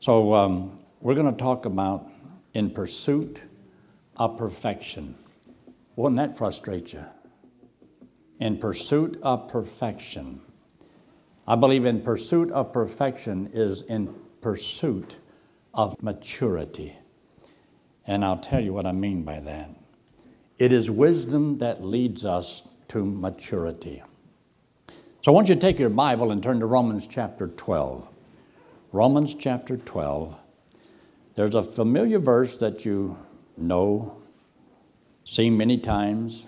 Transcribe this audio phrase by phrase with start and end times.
[0.00, 2.10] So, um, we're going to talk about
[2.54, 3.42] in pursuit
[4.16, 5.14] of perfection.
[5.94, 7.04] Wouldn't that frustrate you?
[8.38, 10.40] In pursuit of perfection.
[11.46, 15.16] I believe in pursuit of perfection is in pursuit
[15.74, 16.96] of maturity.
[18.06, 19.68] And I'll tell you what I mean by that.
[20.58, 24.02] It is wisdom that leads us to maturity.
[25.20, 28.09] So I want you to take your Bible and turn to Romans chapter 12.
[28.92, 30.34] Romans chapter 12.
[31.36, 33.16] There's a familiar verse that you
[33.56, 34.20] know,
[35.24, 36.46] seen many times.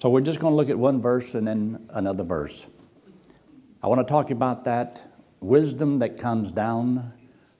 [0.00, 2.66] So we're just going to look at one verse and then another verse.
[3.82, 5.00] I want to talk about that
[5.40, 7.12] wisdom that comes down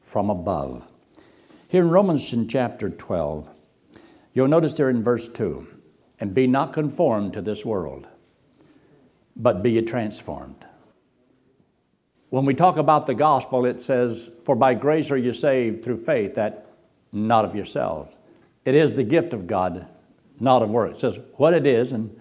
[0.03, 0.85] from above.
[1.69, 3.49] Here in Romans in chapter 12,
[4.35, 5.67] you'll notice there in verse 2
[6.19, 8.07] and be not conformed to this world
[9.37, 10.67] but be ye transformed.
[12.31, 15.99] When we talk about the gospel, it says, For by grace are you saved through
[15.99, 16.67] faith, that
[17.13, 18.19] not of yourselves.
[18.65, 19.87] It is the gift of God,
[20.39, 20.99] not of works.
[20.99, 22.19] It says what it is and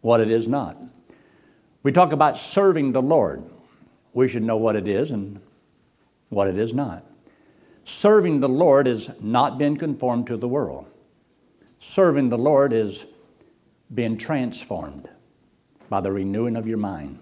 [0.00, 0.76] what it is not.
[1.82, 3.42] We talk about serving the Lord.
[4.14, 5.40] We should know what it is and
[6.30, 7.04] what it is not.
[7.84, 10.86] Serving the Lord is not being conformed to the world.
[11.80, 13.04] Serving the Lord is
[13.92, 15.08] being transformed
[15.90, 17.18] by the renewing of your mind.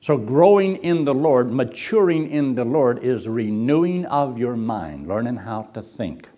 [0.00, 5.36] So, growing in the Lord, maturing in the Lord, is renewing of your mind, learning
[5.36, 6.28] how to think.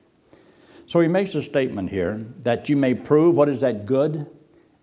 [0.87, 4.27] So, he makes a statement here that you may prove what is that good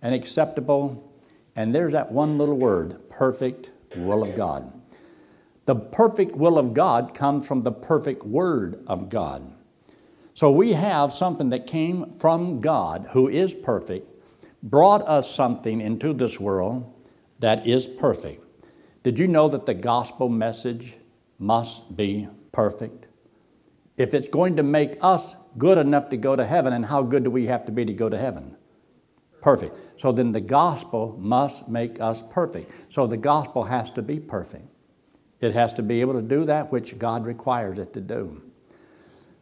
[0.01, 1.11] and acceptable,
[1.55, 4.71] and there's that one little word perfect will of God.
[5.65, 9.51] The perfect will of God comes from the perfect word of God.
[10.35, 14.11] So, we have something that came from God who is perfect
[14.61, 16.91] brought us something into this world
[17.39, 18.44] that is perfect.
[19.05, 20.95] Did you know that the gospel message
[21.37, 23.05] must be perfect?
[23.97, 27.23] If it's going to make us good enough to go to heaven, and how good
[27.23, 28.57] do we have to be to go to heaven?
[29.43, 29.77] Perfect.
[30.01, 32.71] So then the gospel must make us perfect.
[32.91, 34.67] So the gospel has to be perfect.
[35.39, 38.41] It has to be able to do that which God requires it to do.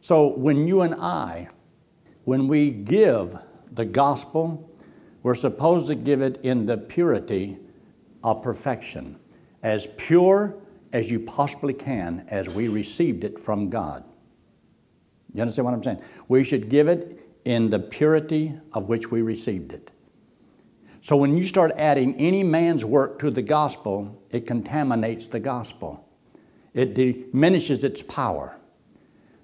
[0.02, 1.48] So when you and I,
[2.24, 3.38] when we give
[3.72, 4.70] the gospel,
[5.22, 7.56] we're supposed to give it in the purity
[8.22, 9.18] of perfection,
[9.64, 10.54] as pure
[10.92, 14.04] as you possibly can as we received it from God.
[15.32, 16.02] You understand what I'm saying?
[16.28, 19.90] We should give it in the purity of which we received it.
[21.00, 26.08] So when you start adding any man's work to the gospel, it contaminates the gospel.
[26.72, 28.56] It diminishes its power.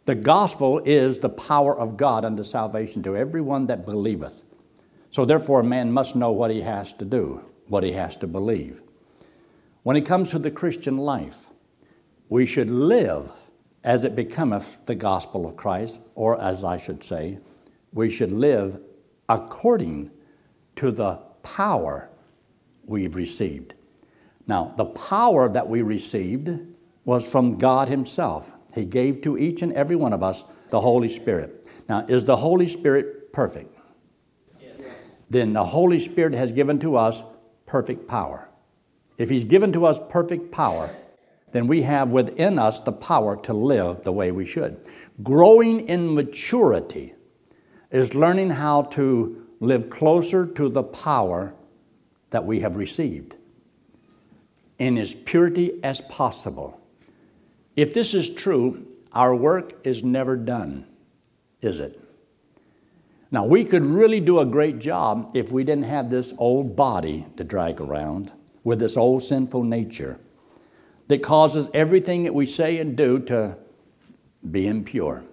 [0.04, 4.42] The gospel is the power of God unto salvation to everyone that believeth.
[5.10, 8.26] So, therefore, a man must know what he has to do, what he has to
[8.26, 8.80] believe.
[9.82, 11.46] When it comes to the Christian life,
[12.28, 13.30] we should live
[13.82, 17.38] as it becometh the gospel of Christ, or as I should say,
[17.92, 18.78] we should live
[19.28, 20.10] according
[20.76, 22.10] to the power
[22.84, 23.74] we received.
[24.46, 26.50] Now, the power that we received
[27.04, 28.52] was from God Himself.
[28.74, 31.66] He gave to each and every one of us the Holy Spirit.
[31.88, 33.76] Now, is the Holy Spirit perfect?
[35.30, 37.22] then the Holy Spirit has given to us
[37.66, 38.49] perfect power.
[39.20, 40.88] If He's given to us perfect power,
[41.52, 44.80] then we have within us the power to live the way we should.
[45.22, 47.12] Growing in maturity
[47.90, 51.52] is learning how to live closer to the power
[52.30, 53.36] that we have received
[54.78, 56.80] in as purity as possible.
[57.76, 60.86] If this is true, our work is never done,
[61.60, 62.00] is it?
[63.30, 67.26] Now, we could really do a great job if we didn't have this old body
[67.36, 68.32] to drag around
[68.64, 70.18] with this old sinful nature
[71.08, 73.56] that causes everything that we say and do to
[74.50, 75.24] be impure.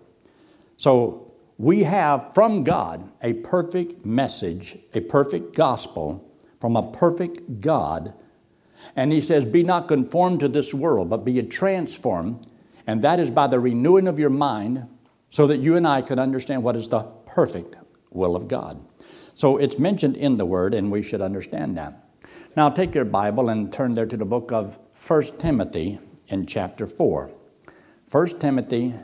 [0.77, 1.27] So,
[1.59, 6.23] we have from God a perfect message, a perfect gospel
[6.59, 8.13] from a perfect God.
[8.95, 12.47] And He says, Be not conformed to this world, but be transformed.
[12.85, 14.87] And that is by the renewing of your mind,
[15.29, 17.75] so that you and I can understand what is the perfect
[18.11, 18.79] will of God.
[19.35, 22.06] So it's mentioned in the Word, and we should understand that.
[22.57, 25.99] Now take your Bible and turn there to the book of 1 Timothy
[26.29, 27.29] in chapter 4.
[28.09, 28.95] 1 Timothy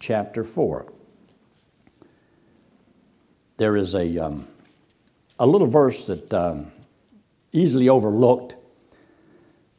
[0.00, 0.92] chapter 4.
[3.58, 4.48] There is a, um,
[5.38, 6.72] a little verse that um,
[7.52, 8.56] easily overlooked.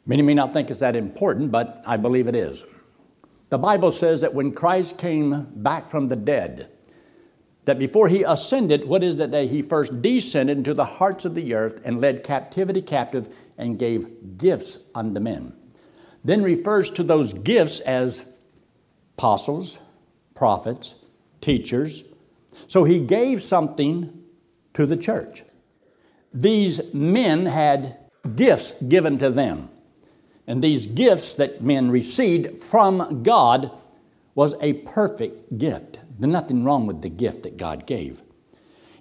[0.05, 2.63] Many may not think it's that important, but I believe it is.
[3.49, 6.71] The Bible says that when Christ came back from the dead,
[7.67, 11.35] that before he ascended, what is it that he first descended into the hearts of
[11.35, 13.27] the earth and led captivity captive
[13.57, 15.51] and gave gifts unto men.
[16.23, 18.25] Then refers to those gifts as
[19.17, 19.79] apostles,
[20.33, 20.95] prophets,
[21.41, 22.05] teachers.
[22.67, 24.23] So he gave something
[24.73, 25.43] to the church.
[26.33, 27.97] These men had
[28.37, 29.67] gifts given to them.
[30.47, 33.71] And these gifts that men received from God
[34.35, 35.96] was a perfect gift.
[36.19, 38.21] There's nothing wrong with the gift that God gave.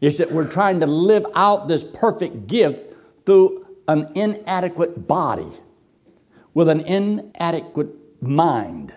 [0.00, 5.48] It's that we're trying to live out this perfect gift through an inadequate body
[6.54, 8.92] with an inadequate mind.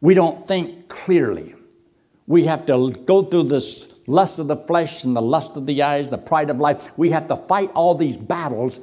[0.00, 1.54] We don't think clearly.
[2.26, 5.82] We have to go through this lust of the flesh and the lust of the
[5.82, 6.96] eyes, the pride of life.
[6.96, 8.80] We have to fight all these battles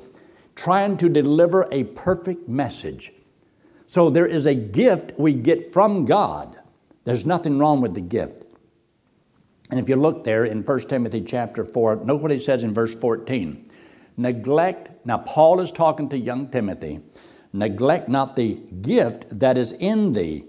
[0.56, 3.14] trying to deliver a perfect message.
[3.88, 6.58] So there is a gift we get from God.
[7.04, 8.41] There's nothing wrong with the gift.
[9.72, 12.74] And if you look there in 1 Timothy chapter 4, note what he says in
[12.74, 13.72] verse 14.
[14.18, 17.00] Neglect, now Paul is talking to young Timothy,
[17.54, 20.44] neglect not the gift that is in thee,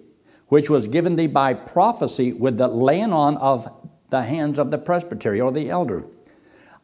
[0.49, 3.73] which was given thee by prophecy with the laying on of
[4.11, 6.05] the hands of the presbytery or the elder.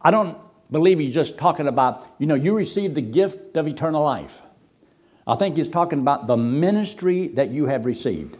[0.00, 0.38] I don't
[0.70, 4.40] believe he's just talking about, you know, you received the gift of eternal life.
[5.26, 8.37] I think he's talking about the ministry that you have received.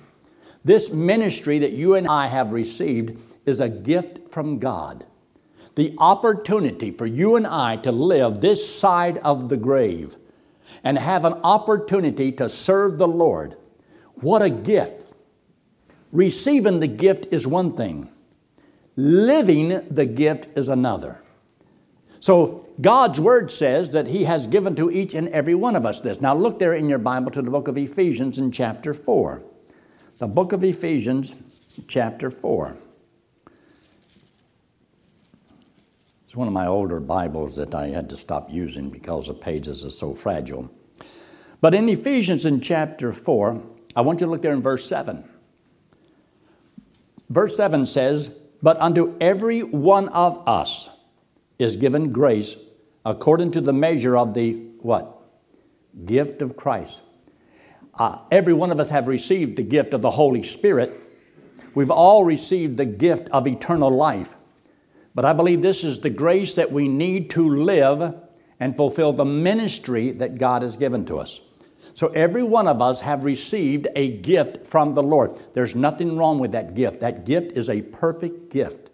[0.64, 3.18] This ministry that you and I have received
[3.48, 5.04] is a gift from God.
[5.74, 10.16] The opportunity for you and I to live this side of the grave
[10.84, 13.56] and have an opportunity to serve the Lord.
[14.14, 15.04] What a gift.
[16.12, 18.10] Receiving the gift is one thing,
[18.96, 21.20] living the gift is another.
[22.20, 26.00] So God's word says that He has given to each and every one of us
[26.00, 26.20] this.
[26.20, 29.42] Now look there in your Bible to the book of Ephesians in chapter 4.
[30.18, 31.34] The book of Ephesians,
[31.86, 32.76] chapter 4.
[36.38, 39.90] One of my older Bibles that I had to stop using because the pages are
[39.90, 40.70] so fragile.
[41.61, 43.61] But in Ephesians in chapter 4,
[43.96, 45.29] I want you to look there in verse 7.
[47.29, 48.29] Verse 7 says,
[48.62, 50.88] But unto every one of us,
[51.58, 52.56] is given grace
[53.05, 55.20] according to the measure of the what?
[56.05, 57.00] Gift of Christ.
[57.94, 60.93] Uh, every one of us have received the gift of the Holy Spirit.
[61.75, 64.37] We've all received the gift of eternal life.
[65.19, 68.15] But I believe this is the grace that we need to live
[68.61, 71.41] and fulfill the ministry that God has given to us.
[71.94, 75.43] So every one of us have received a gift from the Lord.
[75.55, 77.00] There's nothing wrong with that gift.
[77.00, 78.91] That gift is a perfect gift.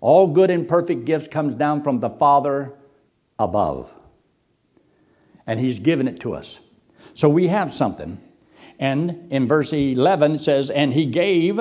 [0.00, 2.72] All good and perfect gifts comes down from the Father
[3.38, 3.92] above.
[5.46, 6.60] And he's given it to us.
[7.12, 8.18] So we have something.
[8.78, 11.60] And in verse 11 it says, And he gave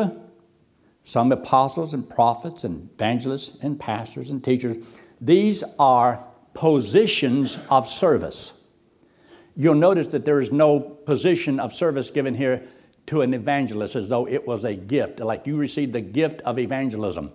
[1.08, 4.76] some apostles and prophets and evangelists and pastors and teachers.
[5.22, 6.22] These are
[6.54, 8.62] positions of service.
[9.56, 12.62] You'll notice that there is no position of service given here
[13.06, 16.60] to an evangelist as though it was a gift, like you received the gift of
[16.60, 17.32] evangelism.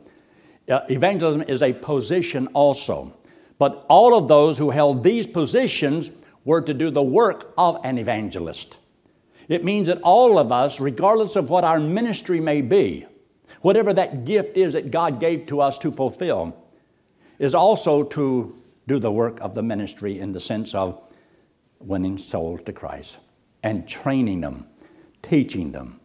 [0.68, 3.16] Uh, evangelism is a position also.
[3.56, 6.10] But all of those who held these positions
[6.44, 8.76] were to do the work of an evangelist.
[9.48, 13.06] It means that all of us, regardless of what our ministry may be,
[13.62, 16.56] whatever that gift is that God gave to us to fulfill,
[17.38, 18.54] is also to
[18.86, 21.00] do the work of the ministry in the sense of
[21.80, 23.18] winning souls to Christ
[23.62, 24.66] and training them,
[25.22, 26.00] teaching them.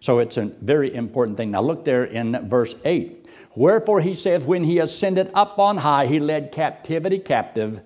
[0.00, 1.52] So it's a very important thing.
[1.52, 3.28] Now look there in verse 8.
[3.54, 7.80] Wherefore he saith, When he ascended up on high, he led captivity captive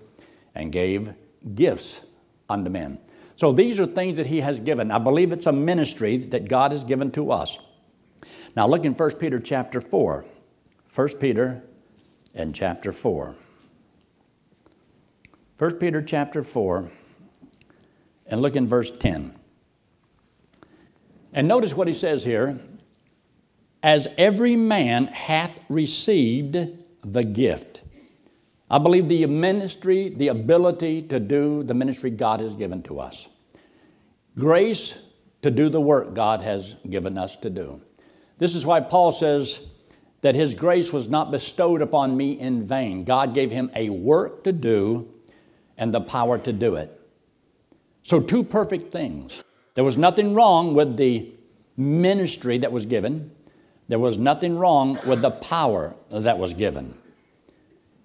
[0.54, 1.12] and gave
[1.54, 2.00] gifts
[2.48, 2.98] unto men.
[3.34, 4.90] So these are things that he has given.
[4.90, 7.58] I believe it's a ministry that God has given to us.
[8.56, 10.24] Now look in 1 Peter chapter 4.
[10.94, 11.62] 1 Peter
[12.34, 13.36] and chapter 4.
[15.58, 16.90] 1 Peter chapter 4
[18.26, 19.34] and look in verse 10.
[21.34, 22.58] And notice what he says here
[23.82, 26.56] as every man hath received
[27.04, 27.82] the gift.
[28.70, 33.28] I believe the ministry, the ability to do the ministry God has given to us.
[34.36, 34.94] Grace
[35.42, 37.80] to do the work God has given us to do.
[38.38, 39.66] This is why Paul says
[40.20, 43.04] that his grace was not bestowed upon me in vain.
[43.04, 45.08] God gave him a work to do
[45.78, 46.92] and the power to do it.
[48.02, 49.42] So, two perfect things.
[49.74, 51.32] There was nothing wrong with the
[51.76, 53.30] ministry that was given.
[53.88, 56.94] There was nothing wrong with the power that was given.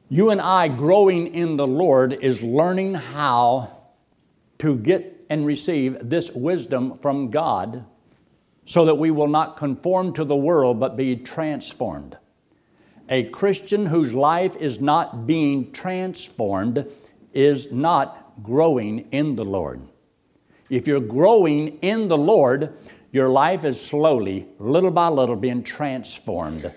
[0.09, 3.71] You and I growing in the Lord is learning how
[4.59, 7.85] to get and receive this wisdom from God
[8.65, 12.17] so that we will not conform to the world but be transformed.
[13.09, 16.85] A Christian whose life is not being transformed
[17.33, 19.81] is not growing in the Lord.
[20.69, 22.73] If you're growing in the Lord,
[23.11, 26.71] Your life is slowly, little by little, being transformed.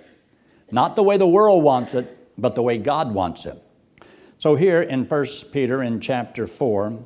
[0.71, 3.57] Not the way the world wants it, but the way God wants it.
[4.39, 6.99] So here in 1 Peter in chapter 4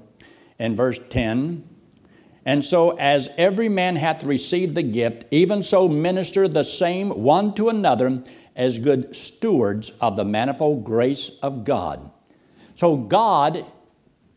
[0.59, 1.69] in verse 10,
[2.45, 7.55] and so as every man hath received the gift, even so minister the same one
[7.55, 8.23] to another
[8.57, 12.11] as good stewards of the manifold grace of God.
[12.75, 13.65] So God,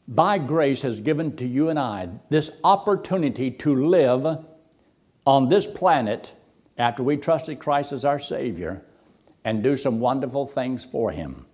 [0.08, 4.46] by grace, has given to you and I this opportunity to live
[5.26, 6.32] on this planet
[6.78, 8.84] after we trusted Christ as our Savior
[9.44, 11.46] and do some wonderful things for Him.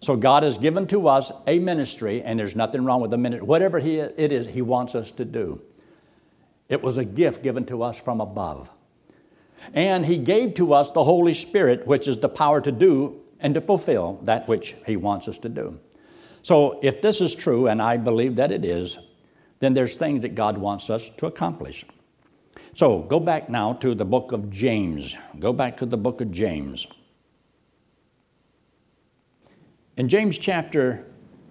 [0.00, 3.46] So God has given to us a ministry, and there's nothing wrong with the ministry.
[3.46, 5.62] Whatever he, it is He wants us to do.
[6.68, 8.70] It was a gift given to us from above.
[9.72, 13.54] And He gave to us the Holy Spirit, which is the power to do and
[13.54, 15.78] to fulfill that which He wants us to do.
[16.42, 18.98] So if this is true, and I believe that it is,
[19.60, 21.84] then there's things that God wants us to accomplish.
[22.74, 25.16] So go back now to the book of James.
[25.38, 26.86] Go back to the book of James.
[29.96, 31.06] In James chapter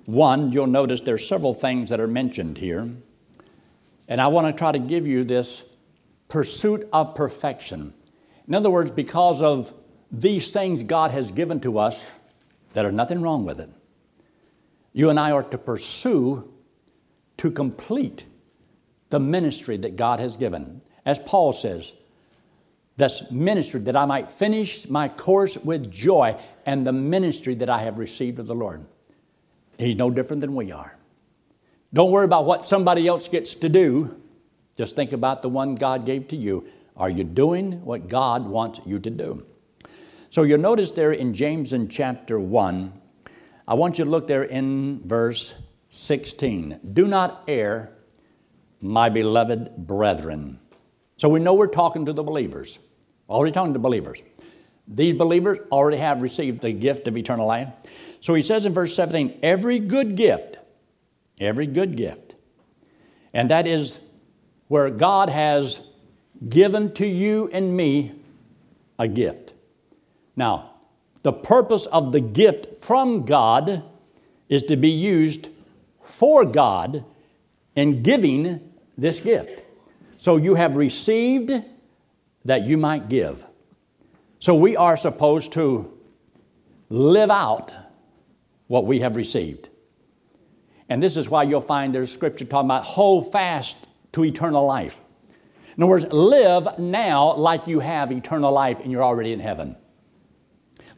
[0.05, 2.89] 1, you'll notice there's several things that are mentioned here.
[4.07, 5.63] And I want to try to give you this
[6.27, 7.93] pursuit of perfection.
[8.47, 9.73] In other words, because of
[10.11, 12.09] these things God has given to us,
[12.73, 13.69] there are nothing wrong with it.
[14.93, 16.51] You and I are to pursue
[17.37, 18.25] to complete
[19.09, 20.81] the ministry that God has given.
[21.05, 21.93] As Paul says,
[22.97, 27.83] this ministry that I might finish my course with joy and the ministry that I
[27.83, 28.85] have received of the Lord.
[29.77, 30.95] He's no different than we are.
[31.93, 34.19] Don't worry about what somebody else gets to do.
[34.75, 36.65] Just think about the one God gave to you.
[36.97, 39.45] Are you doing what God wants you to do?
[40.31, 42.93] So you'll notice there in James in chapter 1,
[43.67, 45.53] I want you to look there in verse
[45.89, 46.79] 16.
[46.93, 47.91] Do not err,
[48.81, 50.59] my beloved brethren.
[51.17, 52.79] So we know we're talking to the believers,
[53.29, 54.23] already talking to believers.
[54.87, 57.69] These believers already have received the gift of eternal life.
[58.19, 60.57] So he says in verse 17, every good gift,
[61.39, 62.35] every good gift,
[63.33, 63.99] and that is
[64.67, 65.79] where God has
[66.49, 68.11] given to you and me
[68.99, 69.53] a gift.
[70.35, 70.71] Now,
[71.21, 73.83] the purpose of the gift from God
[74.49, 75.49] is to be used
[76.01, 77.05] for God
[77.75, 79.61] in giving this gift.
[80.17, 81.51] So you have received
[82.45, 83.43] that you might give.
[84.39, 85.97] So we are supposed to
[86.89, 87.73] live out
[88.67, 89.69] what we have received.
[90.89, 93.77] And this is why you'll find there's scripture talking about hold fast
[94.13, 94.99] to eternal life.
[95.75, 99.75] In other words, live now like you have eternal life and you're already in heaven.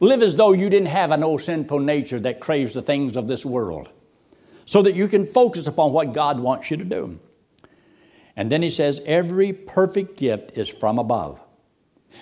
[0.00, 3.28] Live as though you didn't have an old sinful nature that craves the things of
[3.28, 3.88] this world,
[4.66, 7.18] so that you can focus upon what God wants you to do.
[8.36, 11.40] And then he says, Every perfect gift is from above.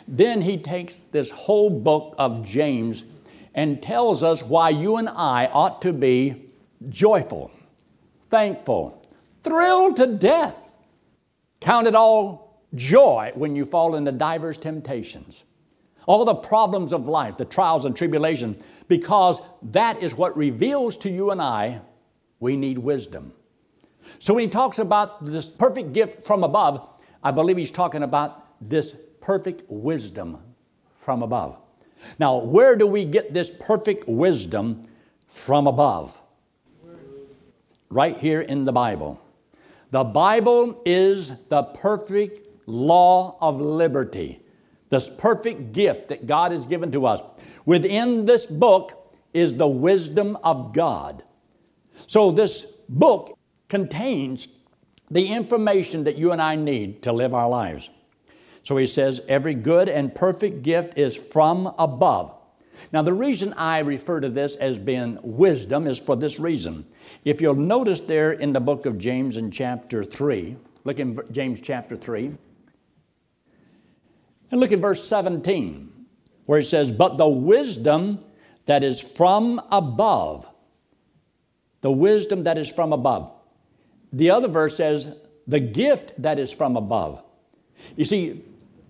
[0.07, 3.05] Then he takes this whole book of James
[3.55, 6.44] and tells us why you and I ought to be
[6.89, 7.51] joyful,
[8.31, 9.03] thankful,
[9.43, 10.65] thrilled to death
[11.65, 15.45] Count it all joy when you fall into divers temptations.
[16.05, 21.11] All the problems of life, the trials and tribulation, because that is what reveals to
[21.11, 21.81] you and I
[22.39, 23.33] we need wisdom.
[24.19, 26.87] So when he talks about this perfect gift from above,
[27.23, 30.37] I believe he's talking about this perfect wisdom
[31.01, 31.57] from above.
[32.19, 34.87] Now, where do we get this perfect wisdom
[35.29, 36.21] from above?
[37.95, 39.21] Right here in the Bible.
[39.93, 44.43] The Bible is the perfect law of liberty,
[44.91, 47.23] this perfect gift that God has given to us.
[47.67, 51.23] Within this book is the wisdom of God.
[52.09, 54.49] So, this book contains
[55.13, 57.91] the information that you and I need to live our lives.
[58.65, 62.35] So he says, Every good and perfect gift is from above.
[62.93, 66.87] Now, the reason I refer to this as being wisdom is for this reason.
[67.25, 71.61] If you'll notice there in the book of James in chapter 3, look in James
[71.63, 72.33] chapter 3,
[74.51, 75.91] and look at verse 17,
[76.47, 78.25] where it says, But the wisdom
[78.67, 80.49] that is from above,
[81.81, 83.33] the wisdom that is from above.
[84.13, 85.17] The other verse says,
[85.47, 87.23] The gift that is from above.
[87.97, 88.43] You see,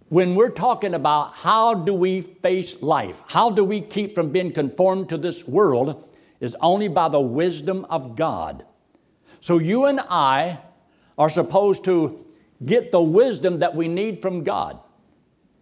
[0.08, 4.52] when we're talking about how do we face life, how do we keep from being
[4.52, 6.08] conformed to this world,
[6.40, 8.64] is only by the wisdom of God.
[9.40, 10.58] So you and I
[11.16, 12.26] are supposed to
[12.64, 14.78] get the wisdom that we need from God.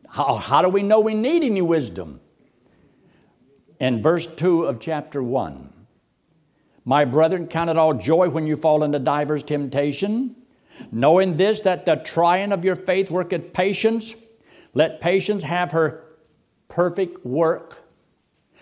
[0.09, 2.21] How, how do we know we need any wisdom?
[3.79, 5.73] In verse 2 of chapter 1,
[6.85, 10.37] my brethren, count it all joy when you fall into divers temptation,
[10.91, 14.15] Knowing this, that the trying of your faith worketh patience,
[14.75, 16.05] let patience have her
[16.69, 17.83] perfect work,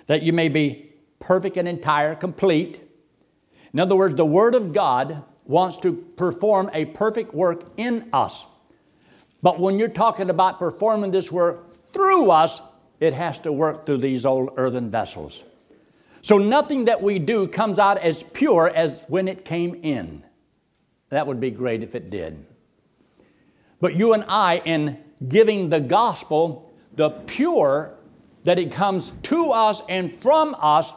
[0.07, 2.83] that you may be perfect and entire, complete.
[3.73, 8.45] In other words, the Word of God wants to perform a perfect work in us.
[9.43, 12.61] But when you're talking about performing this work through us,
[12.99, 15.45] it has to work through these old earthen vessels.
[16.23, 20.23] So nothing that we do comes out as pure as when it came in.
[21.09, 22.45] That would be great if it did.
[23.81, 24.99] But you and I, in
[25.29, 27.95] giving the gospel, the pure
[28.45, 30.93] that it comes to us and from us,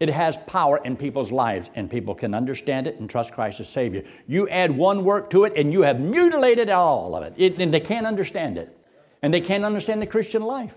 [0.00, 3.68] it has power in people's lives, and people can understand it and trust Christ as
[3.68, 4.02] Savior.
[4.26, 7.34] You add one work to it, and you have mutilated all of it.
[7.36, 8.76] it and they can't understand it,
[9.22, 10.74] and they can't understand the Christian life.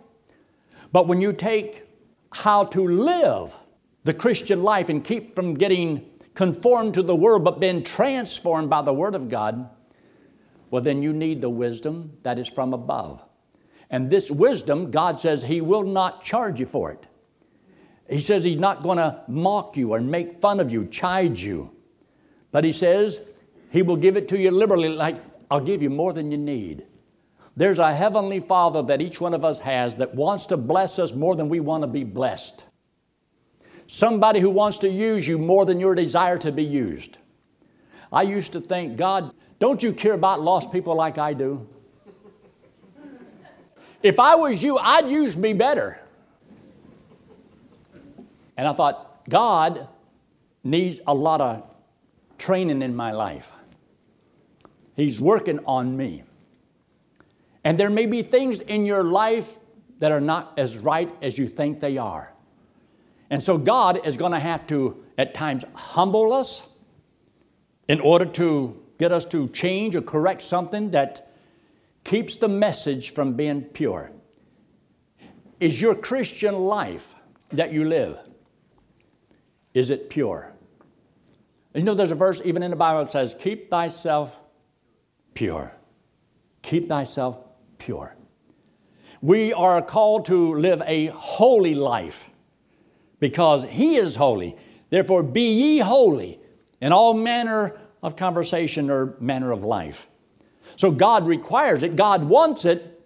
[0.91, 1.87] But when you take
[2.31, 3.55] how to live
[4.03, 6.05] the Christian life and keep from getting
[6.35, 9.69] conformed to the world, but being transformed by the Word of God,
[10.71, 13.23] well, then you need the wisdom that is from above.
[13.89, 17.05] And this wisdom, God says He will not charge you for it.
[18.09, 21.71] He says He's not going to mock you or make fun of you, chide you.
[22.51, 23.21] But He says
[23.71, 26.85] He will give it to you liberally, like, I'll give you more than you need.
[27.55, 31.13] There's a heavenly Father that each one of us has that wants to bless us
[31.13, 32.65] more than we want to be blessed.
[33.87, 37.17] Somebody who wants to use you more than your desire to be used.
[38.11, 41.67] I used to think, God, don't you care about lost people like I do?
[44.03, 45.99] If I was you, I'd use me better.
[48.57, 49.87] And I thought, God
[50.63, 51.63] needs a lot of
[52.37, 53.51] training in my life.
[54.95, 56.23] He's working on me.
[57.63, 59.57] And there may be things in your life
[59.99, 62.31] that are not as right as you think they are.
[63.29, 66.67] And so God is going to have to, at times, humble us
[67.87, 71.31] in order to get us to change or correct something that
[72.03, 74.11] keeps the message from being pure.
[75.59, 77.13] Is your Christian life
[77.49, 78.17] that you live,
[79.73, 80.51] is it pure?
[81.73, 84.33] You know, there's a verse even in the Bible that says, Keep thyself
[85.33, 85.73] pure.
[86.61, 87.37] Keep thyself
[87.77, 88.15] pure.
[89.21, 92.29] We are called to live a holy life
[93.19, 94.55] because he is holy.
[94.89, 96.39] Therefore, be ye holy
[96.79, 100.07] in all manner of conversation or manner of life.
[100.75, 103.03] So God requires it, God wants it.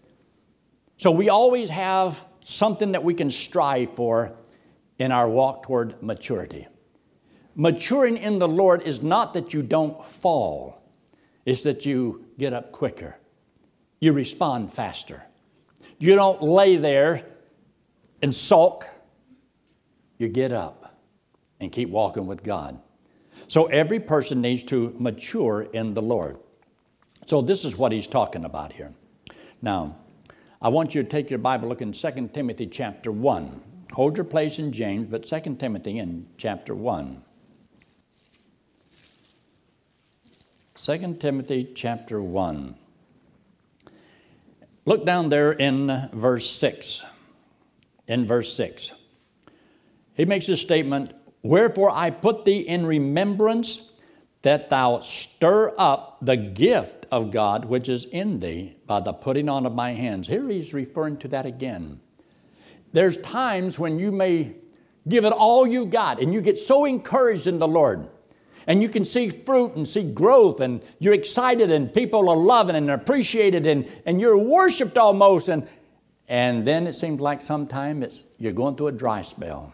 [0.98, 4.34] So we always have something that we can strive for
[4.98, 6.68] in our walk toward maturity.
[7.56, 10.84] Maturing in the Lord is not that you don't fall,
[11.46, 13.16] it's that you get up quicker.
[14.02, 15.24] You respond faster.
[15.98, 17.26] You don't lay there
[18.22, 18.86] and sulk
[20.18, 20.98] you get up
[21.62, 22.82] and keep walking with God.
[23.50, 26.38] So every person needs to mature in the Lord.
[27.26, 28.94] So this is what he's talking about here.
[29.64, 29.98] Now,
[30.62, 33.62] I want you to take your Bible, look in 2 Timothy chapter 1.
[33.94, 37.24] Hold your place in James, but 2 Timothy in chapter 1.
[40.76, 42.76] 2 Timothy chapter 1.
[44.86, 47.04] Look down there in verse 6.
[48.08, 48.94] In verse 6
[50.20, 53.92] he makes this statement Wherefore I put thee in remembrance
[54.42, 59.50] that thou stir up the gift of God which is in thee by the putting
[59.50, 60.28] on of my hands.
[60.28, 62.00] Here he's referring to that again.
[62.92, 64.56] There's times when you may
[65.08, 68.10] give it all you got and you get so encouraged in the Lord
[68.68, 72.76] and you can see fruit and see growth and you're excited and people are loving
[72.76, 75.68] and appreciated and, and you're worshiped almost and,
[76.28, 79.74] and then it seems like sometimes you're going through a dry spell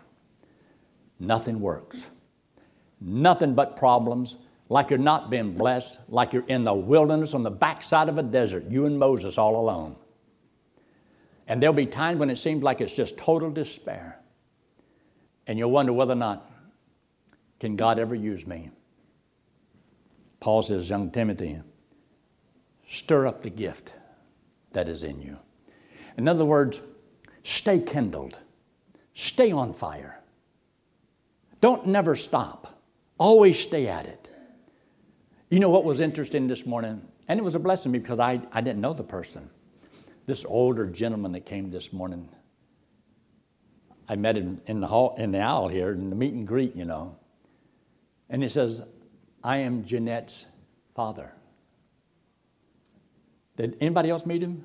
[1.19, 2.10] nothing works.
[3.01, 4.38] Nothing but problems,
[4.69, 8.23] like you're not being blessed, like you're in the wilderness on the backside of a
[8.23, 9.95] desert, you and Moses all alone.
[11.47, 14.19] And there'll be times when it seems like it's just total despair.
[15.45, 16.49] And you'll wonder whether or not,
[17.60, 18.71] can God ever use me?
[20.39, 21.60] Paul says, young Timothy,
[22.88, 23.93] stir up the gift
[24.71, 25.38] that is in you.
[26.17, 26.82] In other words,
[27.43, 28.38] stay kindled,
[29.13, 30.19] stay on fire.
[31.65, 32.80] Don't never stop.
[33.17, 34.28] Always stay at it.
[35.49, 37.01] You know what was interesting this morning?
[37.28, 39.49] And it was a blessing because I, I didn't know the person.
[40.28, 42.30] This older gentleman that came this morning,
[44.08, 46.75] I met him in the hall in the aisle here in the meet and greet,
[46.75, 47.17] you know.
[48.30, 48.84] And he says,
[49.43, 50.45] I am Jeanette's
[50.93, 51.32] father.
[53.58, 54.63] Did anybody else meet him?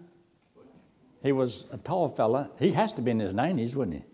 [1.22, 2.50] He was a tall fella.
[2.58, 4.09] He has to be in his 90s, wouldn't he?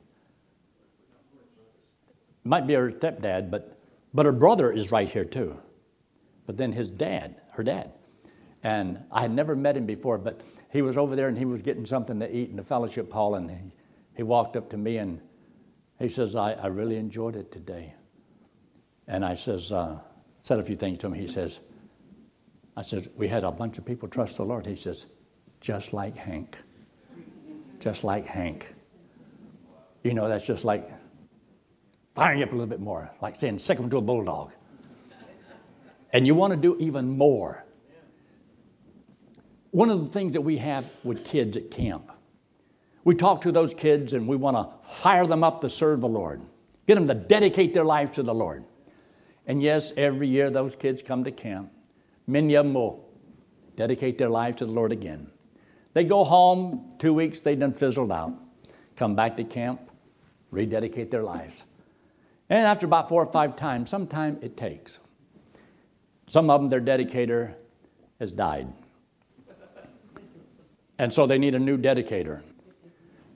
[2.47, 3.79] Might be her stepdad, but,
[4.15, 5.59] but her brother is right here too.
[6.47, 7.93] But then his dad, her dad.
[8.63, 11.63] And I had never met him before, but he was over there and he was
[11.63, 13.35] getting something to eat in the fellowship hall.
[13.35, 13.57] And he,
[14.17, 15.21] he walked up to me and
[15.99, 17.95] he says, I, I really enjoyed it today.
[19.09, 19.99] And I says, uh,
[20.43, 21.15] said a few things to him.
[21.15, 21.61] He says,
[22.77, 24.67] I said, we had a bunch of people trust the Lord.
[24.67, 25.07] He says,
[25.61, 26.59] just like Hank.
[27.81, 28.75] Just like Hank.
[30.03, 30.91] You know, that's just like
[32.17, 34.51] firing up a little bit more, like saying, sick him to a bulldog.
[36.15, 37.63] And you want to do even more.
[39.71, 42.11] One of the things that we have with kids at camp,
[43.05, 46.09] we talk to those kids and we want to fire them up to serve the
[46.09, 46.41] Lord,
[46.87, 48.65] get them to dedicate their lives to the Lord.
[49.47, 51.71] And yes, every year those kids come to camp.
[52.27, 53.11] Many of them will
[53.77, 55.31] dedicate their lives to the Lord again.
[55.93, 58.33] They go home, two weeks, they done fizzled out.
[58.97, 59.91] Come back to camp,
[60.51, 61.66] rededicate their lives.
[62.49, 64.99] And after about four or five times, sometime it takes.
[66.29, 67.55] Some of them, their dedicator
[68.21, 68.73] has died.
[70.99, 72.43] And so they need a new dedicator.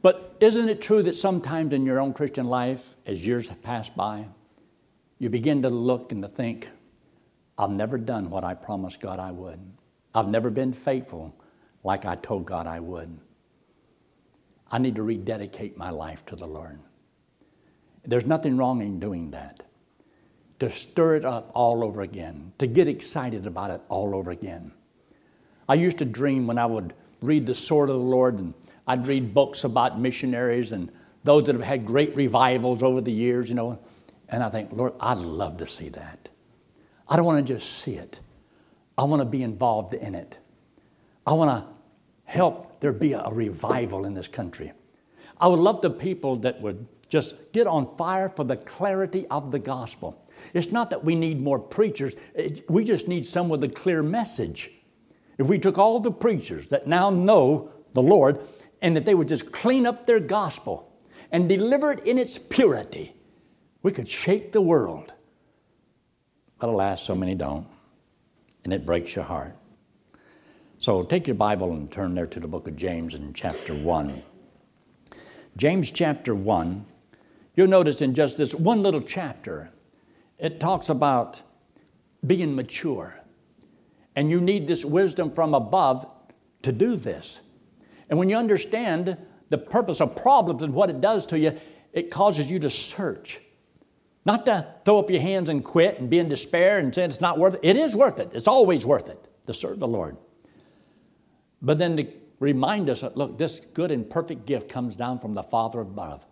[0.02, 3.94] But isn't it true that sometimes in your own Christian life, as years have passed
[3.96, 4.26] by,
[5.18, 6.68] you begin to look and to think,
[7.58, 9.60] I've never done what I promised God I would.
[10.14, 11.34] I've never been faithful
[11.84, 13.18] like I told God I would.
[14.70, 16.78] I need to rededicate my life to the Lord.
[18.04, 19.62] There's nothing wrong in doing that.
[20.60, 24.72] To stir it up all over again, to get excited about it all over again.
[25.68, 28.54] I used to dream when I would read the Sword of the Lord and
[28.86, 30.90] I'd read books about missionaries and
[31.24, 33.78] those that have had great revivals over the years, you know.
[34.28, 36.28] And I think, Lord, I'd love to see that.
[37.08, 38.20] I don't want to just see it,
[38.96, 40.38] I want to be involved in it.
[41.26, 41.72] I want to
[42.24, 44.72] help there be a revival in this country.
[45.40, 49.50] I would love the people that would just get on fire for the clarity of
[49.50, 50.26] the gospel.
[50.54, 52.14] It's not that we need more preachers,
[52.68, 54.70] we just need some with a clear message.
[55.36, 58.46] If we took all the preachers that now know the Lord
[58.80, 60.90] and that they would just clean up their gospel
[61.32, 63.14] and deliver it in its purity,
[63.82, 65.12] we could shake the world.
[66.58, 67.66] But alas, so many don't,
[68.64, 69.56] and it breaks your heart.
[70.78, 74.22] So take your Bible and turn there to the book of James in chapter 1.
[75.56, 76.84] James chapter 1,
[77.60, 79.70] you'll notice in just this one little chapter,
[80.38, 81.40] it talks about
[82.26, 83.14] being mature.
[84.16, 86.06] And you need this wisdom from above
[86.62, 87.40] to do this.
[88.08, 89.16] And when you understand
[89.50, 91.58] the purpose of problems and what it does to you,
[91.92, 93.40] it causes you to search.
[94.24, 97.20] Not to throw up your hands and quit and be in despair and say it's
[97.20, 97.60] not worth it.
[97.62, 98.30] It is worth it.
[98.32, 100.16] It's always worth it to serve the Lord.
[101.60, 102.06] But then to
[102.38, 106.24] remind us that, look, this good and perfect gift comes down from the Father above.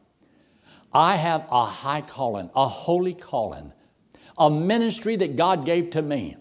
[0.92, 3.72] I have a high calling, a holy calling,
[4.36, 6.36] a ministry that God gave to me.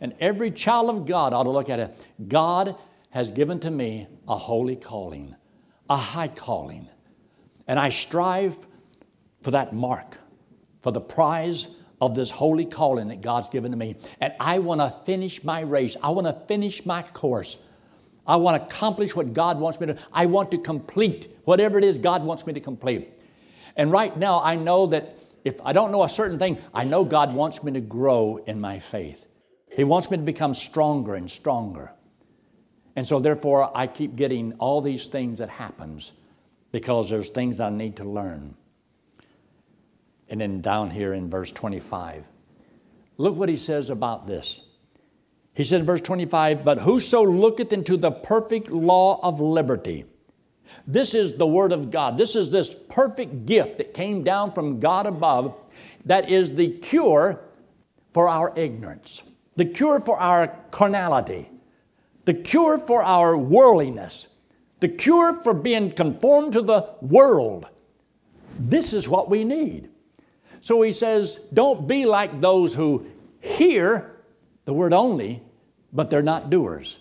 [0.00, 2.04] And every child of God ought to look at it.
[2.28, 2.76] God
[3.10, 5.34] has given to me a holy calling,
[5.88, 6.88] a high calling.
[7.68, 8.58] And I strive
[9.42, 10.16] for that mark
[10.82, 11.68] for the prize
[12.00, 13.94] of this holy calling that God's given to me.
[14.20, 15.96] And I want to finish my race.
[16.02, 17.58] I want to finish my course.
[18.26, 19.98] I want to accomplish what God wants me to.
[20.12, 23.12] I want to complete whatever it is God wants me to complete.
[23.76, 27.04] And right now, I know that if I don't know a certain thing, I know
[27.04, 29.26] God wants me to grow in my faith.
[29.74, 31.92] He wants me to become stronger and stronger.
[32.94, 36.12] And so therefore, I keep getting all these things that happens
[36.70, 38.54] because there's things I need to learn.
[40.28, 42.24] And then down here in verse 25,
[43.18, 44.64] look what he says about this.
[45.54, 50.06] He said in verse 25, But whoso looketh into the perfect law of liberty,
[50.86, 52.16] this is the Word of God.
[52.16, 55.54] This is this perfect gift that came down from God above
[56.04, 57.40] that is the cure
[58.12, 59.22] for our ignorance,
[59.54, 61.48] the cure for our carnality,
[62.24, 64.26] the cure for our worldliness,
[64.80, 67.66] the cure for being conformed to the world.
[68.58, 69.88] This is what we need.
[70.60, 73.06] So he says, don't be like those who
[73.40, 74.16] hear
[74.64, 75.42] the word only,
[75.92, 77.00] but they're not doers.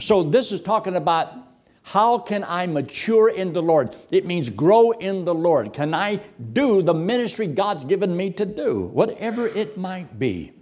[0.00, 1.43] So this is talking about
[1.86, 3.94] how can I mature in the Lord?
[4.10, 5.74] It means grow in the Lord.
[5.74, 6.16] Can I
[6.54, 10.52] do the ministry God's given me to do, whatever it might be?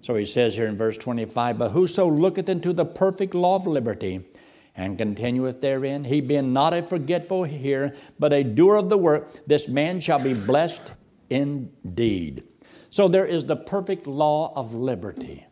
[0.00, 3.66] So he says here in verse 25, But whoso looketh into the perfect law of
[3.66, 4.24] liberty,
[4.74, 9.46] and continueth therein, he being not a forgetful hearer, but a doer of the work,
[9.46, 10.90] this man shall be blessed
[11.28, 12.44] indeed.
[12.88, 15.44] So there is the perfect law of liberty,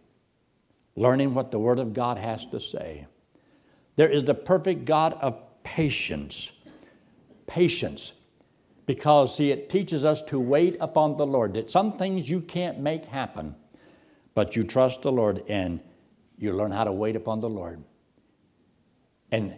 [0.96, 3.06] learning what the Word of God has to say.
[3.96, 6.52] There is the perfect God of patience.
[7.46, 8.12] Patience.
[8.86, 11.54] Because, see, it teaches us to wait upon the Lord.
[11.54, 13.54] That some things you can't make happen,
[14.34, 15.80] but you trust the Lord and
[16.38, 17.82] you learn how to wait upon the Lord.
[19.30, 19.54] And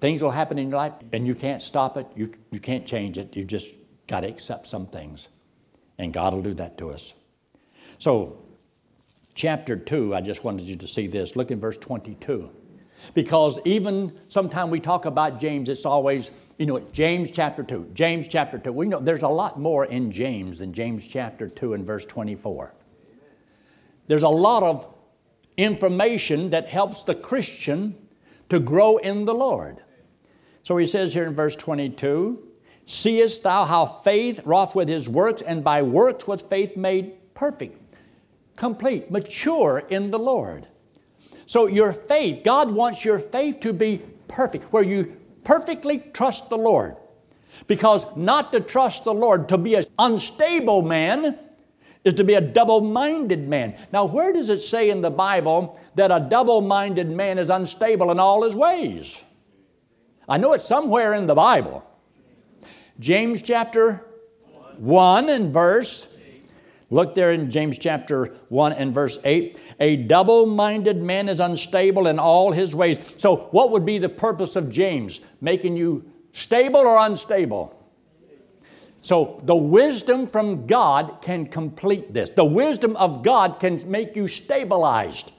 [0.00, 2.06] things will happen in your life, and you can't stop it.
[2.14, 3.34] You, you can't change it.
[3.34, 3.74] You just
[4.06, 5.28] got to accept some things.
[5.98, 7.14] And God will do that to us.
[7.98, 8.38] So,
[9.34, 11.34] chapter 2, I just wanted you to see this.
[11.34, 12.50] Look in verse 22.
[13.14, 18.28] Because even sometimes we talk about James, it's always, you know, James chapter 2, James
[18.28, 18.72] chapter 2.
[18.72, 22.74] We know there's a lot more in James than James chapter 2 and verse 24.
[24.06, 24.94] There's a lot of
[25.56, 27.96] information that helps the Christian
[28.48, 29.82] to grow in the Lord.
[30.62, 32.44] So he says here in verse 22
[32.86, 37.78] Seest thou how faith wrought with his works, and by works was faith made perfect,
[38.56, 40.66] complete, mature in the Lord.
[41.48, 46.58] So your faith, God wants your faith to be perfect, where you perfectly trust the
[46.58, 46.96] Lord.
[47.66, 51.38] Because not to trust the Lord, to be an unstable man,
[52.04, 53.74] is to be a double minded man.
[53.94, 58.10] Now, where does it say in the Bible that a double minded man is unstable
[58.10, 59.24] in all his ways?
[60.28, 61.82] I know it's somewhere in the Bible.
[63.00, 64.04] James chapter
[64.76, 66.07] 1 and verse,
[66.90, 69.58] look there in James chapter 1 and verse 8.
[69.80, 73.14] A double minded man is unstable in all his ways.
[73.18, 75.20] So, what would be the purpose of James?
[75.40, 77.74] Making you stable or unstable?
[79.02, 82.30] So, the wisdom from God can complete this.
[82.30, 85.32] The wisdom of God can make you stabilized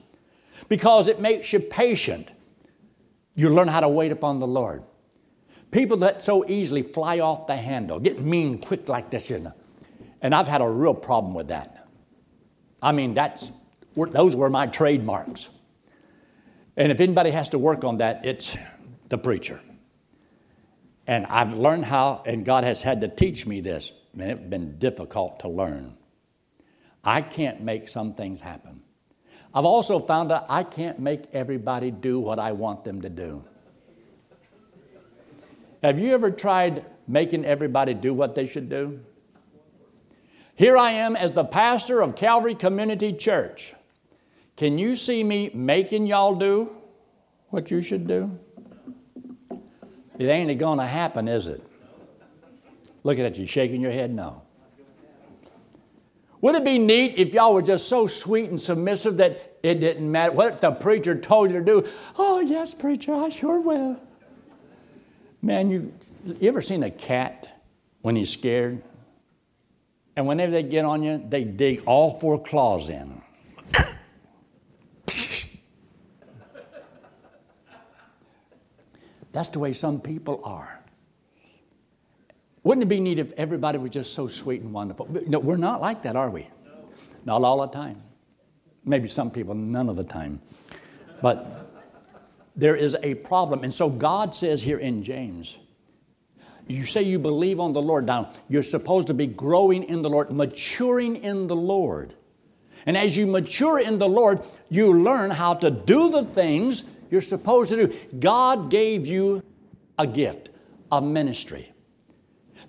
[0.69, 2.31] because it makes you patient.
[3.35, 4.83] You learn how to wait upon the Lord.
[5.71, 9.53] People that so easily fly off the handle, get mean quick like this, you know.
[10.21, 11.87] And I've had a real problem with that.
[12.81, 13.51] I mean, that's,
[13.95, 15.49] those were my trademarks.
[16.77, 18.57] And if anybody has to work on that, it's
[19.09, 19.59] the preacher.
[21.07, 24.77] And I've learned how, and God has had to teach me this, and it's been
[24.77, 25.97] difficult to learn.
[27.03, 28.81] I can't make some things happen.
[29.53, 33.43] I've also found out I can't make everybody do what I want them to do.
[35.81, 38.99] Have you ever tried making everybody do what they should do?
[40.59, 43.73] Here I am as the pastor of Calvary Community Church.
[44.57, 46.69] Can you see me making y'all do
[47.47, 48.37] what you should do?
[50.17, 51.63] It ain't to happen, is it?
[53.03, 54.41] Looking at you, shaking your head, no.
[56.41, 60.11] Would it be neat if y'all were just so sweet and submissive that it didn't
[60.11, 61.87] matter what if the preacher told you to do?
[62.17, 63.97] Oh, yes, preacher, I sure will.
[65.41, 65.93] Man, you,
[66.25, 67.61] you ever seen a cat
[68.01, 68.83] when he's scared?
[70.19, 73.21] And whenever they get on you, they dig all four claws in.
[79.31, 80.83] That's the way some people are.
[82.63, 85.07] Wouldn't it be neat if everybody was just so sweet and wonderful?
[85.25, 86.49] No, we're not like that, are we?
[86.65, 87.39] No.
[87.39, 88.03] Not all the time.
[88.83, 90.41] Maybe some people, none of the time.
[91.21, 91.71] But
[92.57, 93.63] there is a problem.
[93.63, 95.59] And so God says here in James,
[96.69, 98.05] you say you believe on the Lord.
[98.05, 102.13] Now, you're supposed to be growing in the Lord, maturing in the Lord.
[102.85, 107.21] And as you mature in the Lord, you learn how to do the things you're
[107.21, 107.99] supposed to do.
[108.19, 109.43] God gave you
[109.97, 110.49] a gift,
[110.91, 111.73] a ministry.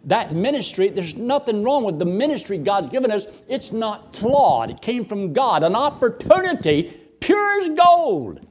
[0.05, 3.27] That ministry, there's nothing wrong with the ministry God's given us.
[3.49, 4.71] It's not flawed.
[4.71, 8.47] It came from God, an opportunity, pure as gold.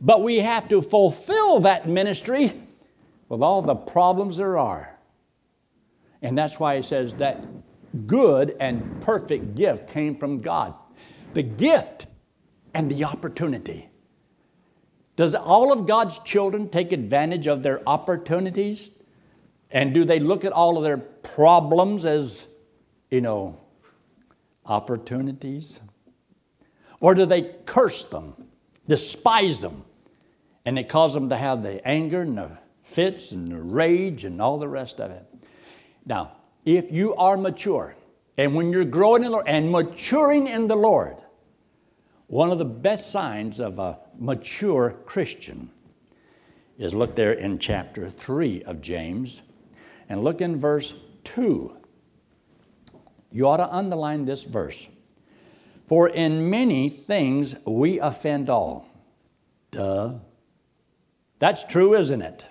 [0.00, 2.61] But we have to fulfill that ministry
[3.32, 4.94] with all the problems there are.
[6.20, 7.42] And that's why he says that
[8.06, 10.74] good and perfect gift came from God.
[11.32, 12.08] The gift
[12.74, 13.88] and the opportunity.
[15.16, 18.90] Does all of God's children take advantage of their opportunities?
[19.70, 22.46] And do they look at all of their problems as,
[23.10, 23.58] you know,
[24.66, 25.80] opportunities?
[27.00, 28.34] Or do they curse them,
[28.86, 29.86] despise them,
[30.66, 32.61] and it causes them to have the anger and the
[32.92, 35.26] fits and rage and all the rest of it.
[36.04, 36.32] Now,
[36.64, 37.94] if you are mature,
[38.36, 41.16] and when you're growing in the Lord and maturing in the Lord,
[42.26, 45.70] one of the best signs of a mature Christian
[46.78, 49.42] is look there in chapter 3 of James
[50.08, 51.76] and look in verse 2.
[53.30, 54.88] You ought to underline this verse.
[55.86, 58.86] For in many things we offend all.
[59.70, 60.14] Duh.
[61.38, 62.46] That's true, isn't it?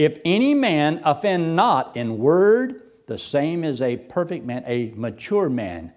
[0.00, 5.50] If any man offend not in word, the same is a perfect man, a mature
[5.50, 5.92] man.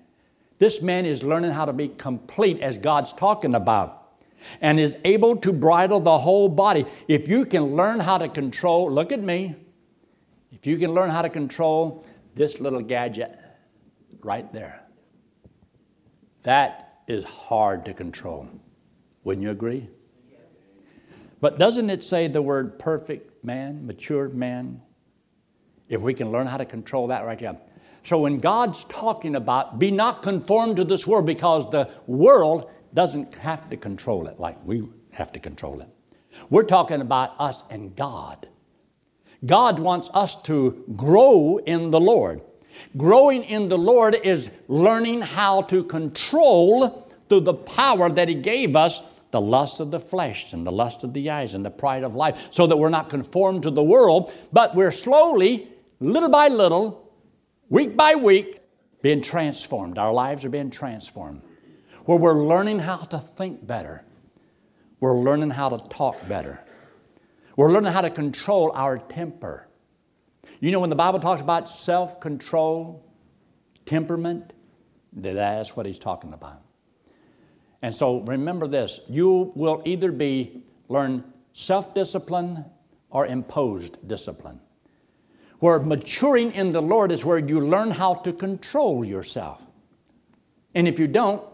[0.59, 4.19] This man is learning how to be complete as God's talking about
[4.59, 6.85] and is able to bridle the whole body.
[7.07, 9.55] If you can learn how to control, look at me,
[10.51, 13.39] if you can learn how to control this little gadget
[14.21, 14.83] right there,
[16.41, 18.49] that is hard to control.
[19.23, 19.87] Wouldn't you agree?
[21.39, 24.82] But doesn't it say the word perfect man, mature man?
[25.89, 27.58] If we can learn how to control that right here.
[28.06, 33.36] So when God's talking about be not conformed to this world because the world doesn't
[33.36, 35.88] have to control it like we have to control it.
[36.49, 38.47] We're talking about us and God.
[39.45, 42.41] God wants us to grow in the Lord.
[42.97, 48.75] Growing in the Lord is learning how to control through the power that He gave
[48.75, 52.04] us the lust of the flesh and the lust of the eyes and the pride
[52.04, 55.67] of life, so that we're not conformed to the world, but we're slowly,
[56.00, 57.12] little by little,
[57.67, 58.60] week by week,
[59.02, 59.98] being transformed.
[59.98, 61.41] Our lives are being transformed.
[62.06, 64.04] Where we're learning how to think better,
[65.00, 66.60] we're learning how to talk better,
[67.58, 69.67] we're learning how to control our temper.
[70.60, 73.04] You know, when the Bible talks about self control,
[73.88, 74.54] temperament,
[75.12, 76.62] that's what he's talking about.
[77.84, 82.65] And so remember this you will either be learn self discipline
[83.12, 84.60] or imposed discipline.
[85.60, 89.62] Where maturing in the Lord is where you learn how to control yourself.
[90.74, 91.46] And if you don't,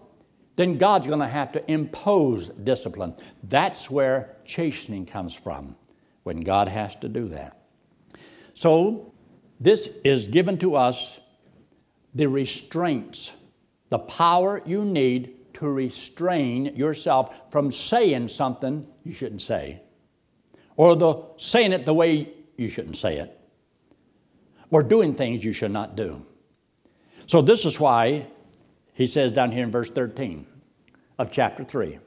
[0.55, 3.15] then God's going to have to impose discipline.
[3.43, 5.75] That's where chastening comes from,
[6.23, 7.57] when God has to do that.
[8.53, 9.13] So,
[9.59, 11.19] this is given to us
[12.15, 13.33] the restraints,
[13.89, 19.81] the power you need to restrain yourself from saying something you shouldn't say,
[20.75, 23.39] or the saying it the way you shouldn't say it,
[24.71, 26.25] or doing things you should not do.
[27.25, 28.27] So, this is why
[28.93, 30.45] he says down here in verse 13
[31.17, 31.99] of chapter 3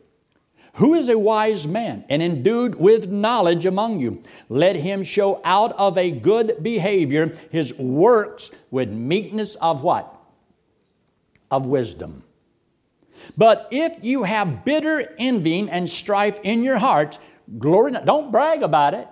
[0.75, 4.23] who is a wise man and endued with knowledge among you?
[4.49, 10.17] Let him show out of a good behavior his works with meekness of what?
[11.51, 12.25] Of wisdom.
[13.37, 17.19] But if you have bitter envying and strife in your hearts,
[17.59, 19.09] glory don't brag about it.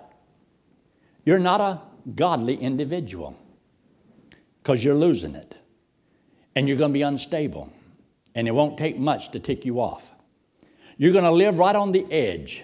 [1.25, 1.81] You're not a
[2.15, 3.37] godly individual
[4.61, 5.55] because you're losing it.
[6.55, 7.71] And you're going to be unstable.
[8.35, 10.11] And it won't take much to tick you off.
[10.97, 12.63] You're going to live right on the edge.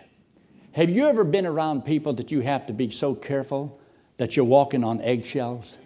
[0.74, 3.80] Have you ever been around people that you have to be so careful
[4.18, 5.78] that you're walking on eggshells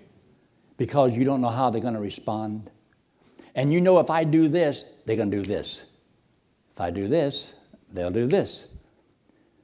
[0.77, 2.69] because you don't know how they're going to respond?
[3.55, 5.85] And you know if I do this, they're going to do this.
[6.73, 7.53] If I do this,
[7.91, 8.65] they'll do this.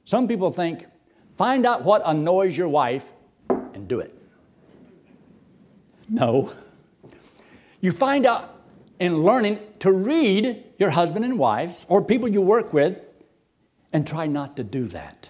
[0.04, 0.86] Some people think,
[1.36, 3.04] find out what annoys your wife
[3.48, 4.14] and do it.
[6.08, 6.52] No.
[7.80, 8.62] You find out
[8.98, 13.00] in learning to read your husband and wives or people you work with
[13.92, 15.28] and try not to do that.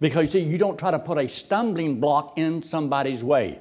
[0.00, 3.58] Because you see, you don't try to put a stumbling block in somebody's way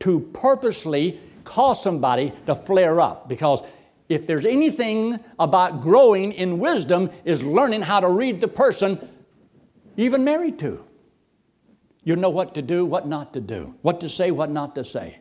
[0.00, 3.28] to purposely cause somebody to flare up.
[3.28, 3.62] Because
[4.08, 9.08] if there's anything about growing in wisdom, is learning how to read the person
[9.96, 10.84] even married to.
[12.02, 14.84] You know what to do, what not to do, what to say, what not to
[14.84, 15.18] say.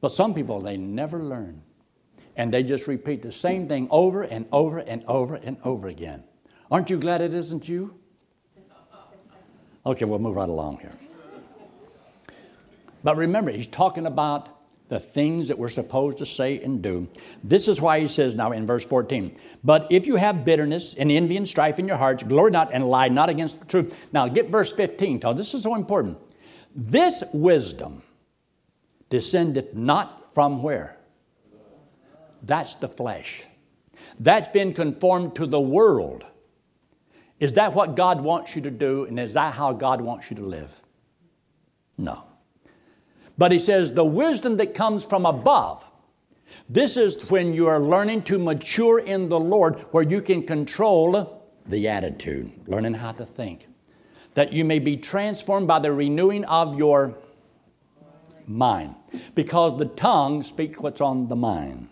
[0.00, 1.62] But some people, they never learn
[2.36, 6.24] and they just repeat the same thing over and over and over and over again.
[6.70, 7.94] Aren't you glad it isn't you?
[9.86, 10.94] Okay, we'll move right along here.
[13.02, 14.48] But remember, he's talking about
[14.88, 17.08] the things that we're supposed to say and do.
[17.42, 21.10] This is why he says now in verse 14, But if you have bitterness and
[21.10, 23.94] envy and strife in your hearts, glory not and lie not against the truth.
[24.12, 26.18] Now get verse 15, because this is so important.
[26.74, 28.02] This wisdom
[29.08, 30.98] descendeth not from where?
[32.42, 33.44] That's the flesh.
[34.20, 36.24] That's been conformed to the world.
[37.40, 39.04] Is that what God wants you to do?
[39.04, 40.70] And is that how God wants you to live?
[41.96, 42.24] No.
[43.36, 45.84] But he says the wisdom that comes from above.
[46.68, 51.42] This is when you are learning to mature in the Lord, where you can control
[51.66, 53.66] the attitude, learning how to think.
[54.34, 57.16] That you may be transformed by the renewing of your
[58.46, 58.94] mind.
[59.34, 61.88] Because the tongue speaks what's on the mind.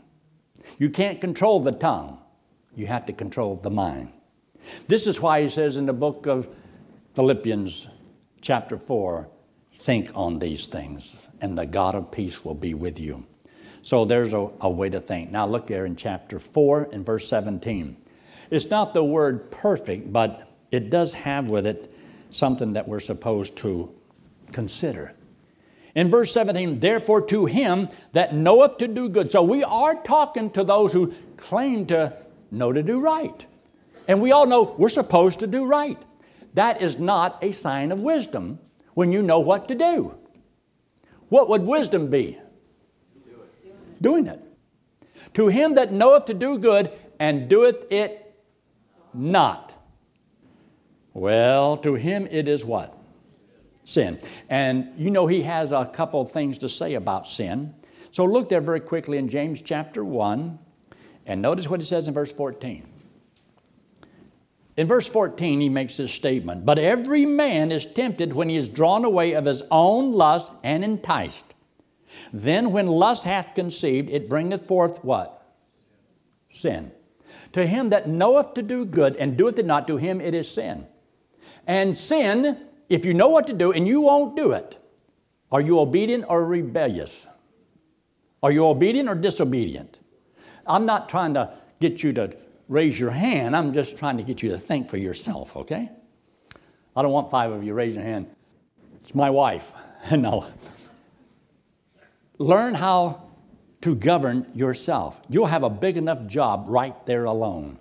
[0.78, 2.18] You can't control the tongue,
[2.74, 4.12] you have to control the mind.
[4.88, 6.49] This is why he says in the book of
[7.14, 7.88] Philippians,
[8.40, 9.28] chapter 4,
[9.78, 13.26] think on these things, and the God of peace will be with you.
[13.82, 15.30] So there's a, a way to think.
[15.30, 17.97] Now look there in chapter 4 and verse 17.
[18.51, 21.93] It's not the word perfect, but it does have with it
[22.30, 23.93] something that we're supposed to
[24.53, 25.14] consider.
[25.95, 29.32] In verse 17, therefore to him that knoweth to do good.
[29.32, 32.16] So we are talking to those who claim to
[32.51, 33.45] know to do right.
[34.07, 36.01] And we all know we're supposed to do right.
[36.55, 38.59] That is not a sign of wisdom
[38.95, 40.14] when you know what to do.
[41.33, 42.39] What would wisdom be?
[44.03, 44.39] Doing it.
[45.33, 48.35] To him that knoweth to do good and doeth it
[49.14, 49.72] not.
[51.14, 52.95] Well, to him it is what?
[53.85, 54.20] Sin.
[54.51, 57.72] And you know he has a couple things to say about sin.
[58.11, 60.59] So look there very quickly in James chapter 1
[61.24, 62.87] and notice what he says in verse 14.
[64.77, 68.68] In verse 14, he makes this statement But every man is tempted when he is
[68.68, 71.45] drawn away of his own lust and enticed.
[72.33, 75.47] Then, when lust hath conceived, it bringeth forth what?
[76.51, 76.93] Sin.
[77.53, 80.51] To him that knoweth to do good and doeth it not, to him it is
[80.51, 80.87] sin.
[81.66, 84.77] And sin, if you know what to do and you won't do it,
[85.51, 87.27] are you obedient or rebellious?
[88.43, 89.99] Are you obedient or disobedient?
[90.66, 92.35] I'm not trying to get you to
[92.69, 95.91] raise your hand, I'm just trying to get you to think for yourself, okay?
[96.95, 98.27] I don't want five of you raising your hand.
[99.03, 99.73] It's my wife.
[100.13, 100.47] no.
[102.39, 103.31] Learn how
[103.83, 105.21] to govern yourself.
[105.29, 107.79] You'll have a big enough job right there alone.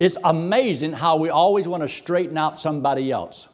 [0.00, 3.48] It's amazing how we always want to straighten out somebody else.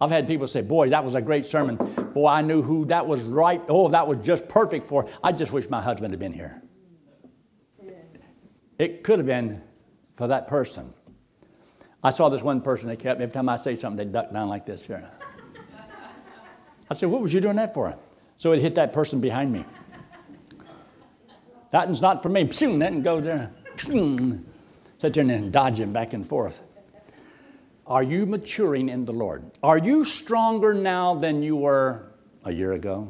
[0.00, 1.76] I've had people say, Boy, that was a great sermon.
[2.14, 3.60] Boy, I knew who that was right.
[3.68, 5.08] Oh, that was just perfect for.
[5.22, 6.62] I just wish my husband had been here.
[8.78, 9.60] It could have been
[10.14, 10.94] for that person.
[12.02, 14.48] I saw this one person, they kept, every time I say something, they duck down
[14.48, 15.10] like this here.
[16.90, 17.94] I said, What was you doing that for?
[18.36, 19.64] So it hit that person behind me.
[21.72, 22.44] That one's not for me.
[22.44, 23.50] Pshing, that one goes there.
[23.76, 24.44] Pshing.
[25.00, 26.62] Sit there and dodging back and forth.
[27.86, 29.50] Are you maturing in the Lord?
[29.62, 32.12] Are you stronger now than you were
[32.44, 33.08] a year ago?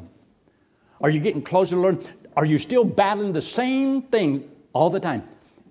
[1.01, 2.09] Are you getting closer to the Lord?
[2.35, 5.23] Are you still battling the same thing all the time?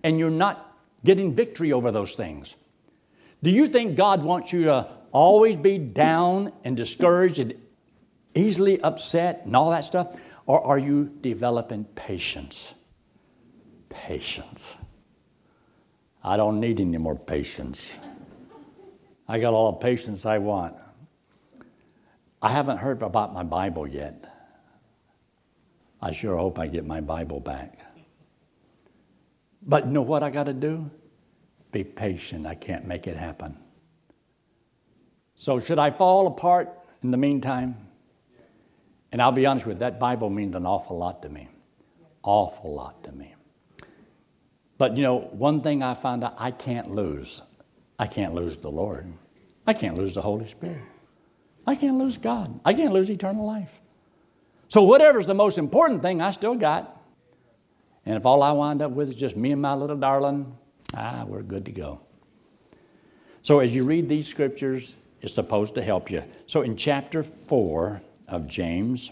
[0.02, 2.54] And you're not getting victory over those things.
[3.42, 7.54] Do you think God wants you to always be down and discouraged and
[8.34, 10.16] easily upset and all that stuff?
[10.46, 12.74] Or are you developing patience?
[13.88, 14.66] Patience.
[16.22, 17.92] I don't need any more patience.
[19.28, 20.74] I got all the patience I want.
[22.40, 24.24] I haven't heard about my Bible yet.
[26.00, 27.80] I sure hope I get my Bible back.
[29.62, 30.90] But you know what I got to do?
[31.72, 32.46] Be patient.
[32.46, 33.56] I can't make it happen.
[35.36, 36.70] So, should I fall apart
[37.02, 37.76] in the meantime?
[39.12, 41.48] And I'll be honest with you, that Bible means an awful lot to me.
[42.22, 43.34] Awful lot to me.
[44.78, 47.42] But you know, one thing I found out I can't lose.
[47.98, 49.12] I can't lose the Lord.
[49.66, 50.82] I can't lose the Holy Spirit.
[51.66, 52.58] I can't lose God.
[52.64, 53.70] I can't lose eternal life.
[54.68, 56.97] So, whatever's the most important thing, I still got.
[58.08, 60.56] And if all I wind up with is just me and my little darling,
[60.96, 62.00] ah, we're good to go.
[63.42, 66.24] So, as you read these scriptures, it's supposed to help you.
[66.46, 69.10] So, in chapter 4 of James,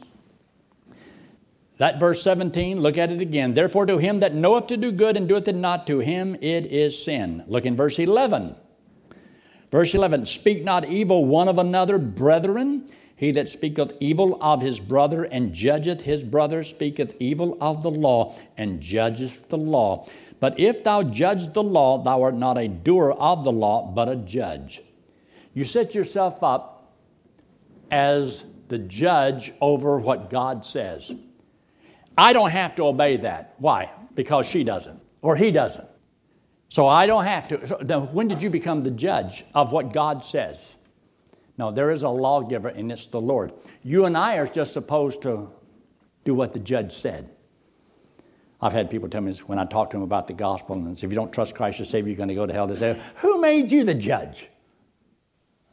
[1.76, 3.52] that verse 17, look at it again.
[3.52, 6.64] Therefore, to him that knoweth to do good and doeth it not, to him it
[6.64, 7.44] is sin.
[7.48, 8.56] Look in verse 11.
[9.70, 12.88] Verse 11 Speak not evil one of another, brethren.
[13.16, 17.90] He that speaketh evil of his brother and judgeth his brother speaketh evil of the
[17.90, 20.06] law and judgeth the law.
[20.38, 24.10] But if thou judge the law, thou art not a doer of the law, but
[24.10, 24.82] a judge.
[25.54, 26.92] You set yourself up
[27.90, 31.12] as the judge over what God says.
[32.18, 33.54] I don't have to obey that.
[33.58, 33.90] Why?
[34.14, 35.88] Because she doesn't, or he doesn't.
[36.68, 37.66] So I don't have to.
[37.66, 37.78] So
[38.12, 40.75] when did you become the judge of what God says?
[41.58, 43.52] No, there is a lawgiver, and it's the Lord.
[43.82, 45.50] You and I are just supposed to
[46.24, 47.30] do what the judge said.
[48.60, 50.98] I've had people tell me this when I talk to them about the gospel, and
[50.98, 52.66] say, if you don't trust Christ as Savior, you're going to go to hell.
[52.66, 54.48] They say, Who made you the judge?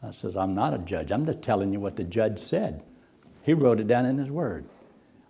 [0.02, 1.12] I says, I'm not a judge.
[1.12, 2.84] I'm just telling you what the judge said.
[3.42, 4.66] He wrote it down in his word.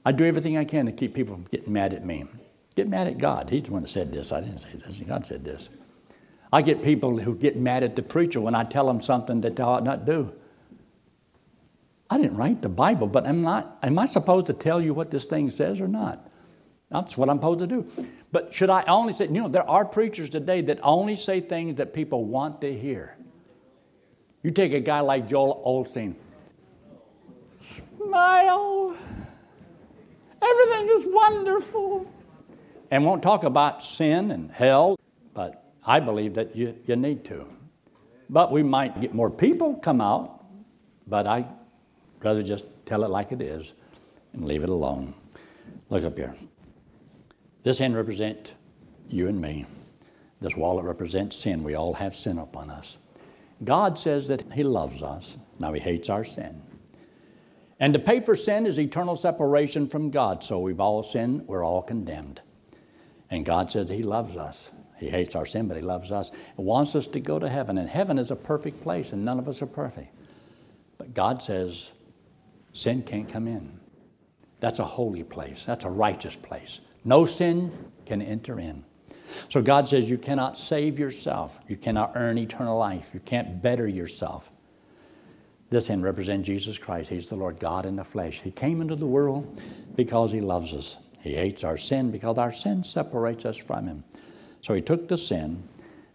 [0.05, 2.25] I do everything I can to keep people from getting mad at me.
[2.75, 3.49] Get mad at God.
[3.49, 4.31] He's the one that said this.
[4.31, 4.99] I didn't say this.
[4.99, 5.69] God said this.
[6.51, 9.55] I get people who get mad at the preacher when I tell them something that
[9.55, 10.31] they ought not do.
[12.09, 15.11] I didn't write the Bible, but I'm not am I supposed to tell you what
[15.11, 16.29] this thing says or not?
[16.91, 17.87] That's what I'm supposed to do.
[18.31, 21.77] But should I only say, you know, there are preachers today that only say things
[21.77, 23.17] that people want to hear.
[24.43, 26.15] You take a guy like Joel Osteen.
[27.97, 28.95] Smile.
[30.41, 32.05] Everything is wonderful.
[32.91, 34.99] And won't talk about sin and hell,
[35.33, 37.47] but I believe that you, you need to.
[38.29, 40.45] But we might get more people come out,
[41.07, 41.47] but I
[42.23, 43.73] rather just tell it like it is
[44.33, 45.13] and leave it alone.
[45.89, 46.35] Look up here.
[47.63, 48.51] This hand represents
[49.09, 49.65] you and me.
[50.41, 51.63] This wallet represents sin.
[51.63, 52.97] We all have sin upon us.
[53.63, 55.37] God says that He loves us.
[55.59, 56.61] Now He hates our sin.
[57.79, 60.43] And to pay for sin is eternal separation from God.
[60.43, 62.41] So we've all sinned, we're all condemned.
[63.29, 64.71] And God says He loves us.
[64.97, 67.77] He hates our sin, but He loves us and wants us to go to heaven.
[67.77, 70.13] And heaven is a perfect place, and none of us are perfect.
[70.97, 71.92] But God says
[72.73, 73.79] sin can't come in.
[74.59, 76.81] That's a holy place, that's a righteous place.
[77.05, 77.71] No sin
[78.05, 78.83] can enter in.
[79.49, 83.87] So God says you cannot save yourself, you cannot earn eternal life, you can't better
[83.87, 84.51] yourself.
[85.69, 87.09] This hand represents Jesus Christ.
[87.09, 88.41] He's the Lord God in the flesh.
[88.41, 89.59] He came into the world
[89.95, 90.97] because He loves us.
[91.19, 94.03] He hates our sin because our sin separates us from Him.
[94.61, 95.67] So He took the sin,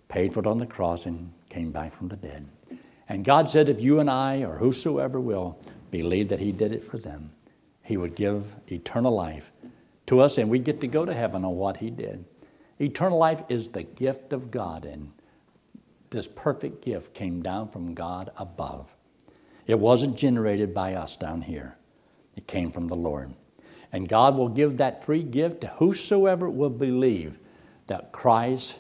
[0.09, 2.47] paid for it on the cross, and came back from the dead.
[3.09, 5.59] And God said, if you and I, or whosoever will,
[5.91, 7.31] believe that He did it for them,
[7.83, 9.51] He would give eternal life
[10.07, 12.25] to us, and we get to go to heaven on what He did.
[12.81, 15.13] Eternal life is the gift of God, and
[16.11, 18.95] this perfect gift came down from God above.
[19.67, 21.77] It wasn't generated by us down here,
[22.37, 23.35] it came from the Lord.
[23.93, 27.39] And God will give that free gift to whosoever will believe
[27.87, 28.77] that Christ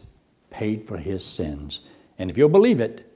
[0.50, 1.80] paid for his sins.
[2.18, 3.10] And if you'll believe it,